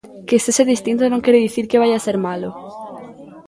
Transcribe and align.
Que 0.27 0.41
sexa 0.45 0.63
distinto 0.73 1.03
non 1.05 1.23
quere 1.25 1.43
dicir 1.45 1.65
que 1.69 1.81
vaia 1.81 2.03
ser 2.05 2.17
malo. 2.27 2.49